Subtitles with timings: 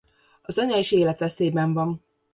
[0.41, 2.03] Az anya is életveszélyben van.